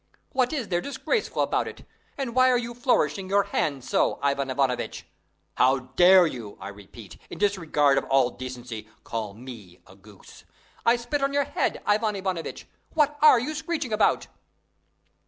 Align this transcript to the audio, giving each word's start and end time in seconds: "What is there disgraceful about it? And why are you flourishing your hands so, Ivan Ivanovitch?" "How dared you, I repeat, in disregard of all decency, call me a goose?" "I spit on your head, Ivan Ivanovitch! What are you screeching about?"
"What 0.31 0.51
is 0.51 0.69
there 0.69 0.81
disgraceful 0.81 1.43
about 1.43 1.67
it? 1.67 1.85
And 2.17 2.33
why 2.33 2.49
are 2.49 2.57
you 2.57 2.73
flourishing 2.73 3.29
your 3.29 3.43
hands 3.43 3.87
so, 3.87 4.17
Ivan 4.23 4.49
Ivanovitch?" 4.49 5.05
"How 5.57 5.77
dared 5.95 6.33
you, 6.33 6.57
I 6.59 6.69
repeat, 6.69 7.17
in 7.29 7.37
disregard 7.37 7.99
of 7.99 8.05
all 8.05 8.31
decency, 8.31 8.89
call 9.03 9.35
me 9.35 9.77
a 9.85 9.95
goose?" 9.95 10.43
"I 10.87 10.95
spit 10.95 11.21
on 11.21 11.33
your 11.33 11.43
head, 11.45 11.83
Ivan 11.85 12.15
Ivanovitch! 12.15 12.65
What 12.95 13.15
are 13.21 13.39
you 13.39 13.53
screeching 13.53 13.93
about?" 13.93 14.25